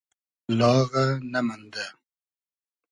[0.57, 1.85] لاغۂ نئمئندۂ